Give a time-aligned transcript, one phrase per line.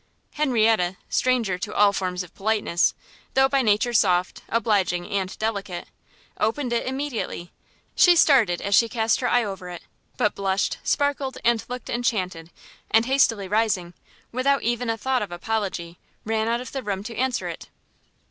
[0.33, 2.95] Henrietta, stranger to all forms of politeness,
[3.35, 5.89] though by nature soft, obliging and delicate,
[6.39, 7.51] opened it immediately;
[7.95, 9.83] she started as she cast her eye over it,
[10.17, 12.49] but blushed, sparkled, and looked enchanted,
[12.89, 13.93] and hastily rising,
[14.31, 17.69] without even a thought of any apology, ran out of the room to answer it.